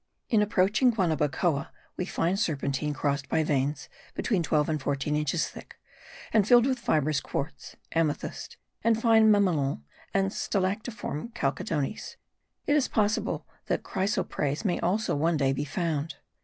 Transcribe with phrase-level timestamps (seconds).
[0.29, 5.75] In approaching Guanabacoa we find serpentine crossed by veins between twelve and fourteen inches thick,
[6.33, 12.15] and filled with fibrous quartz, amethyst, and fine mammelonnes, and stalactiforme chalcedonies;
[12.65, 16.15] it is possible that chrysoprase may also one day be found.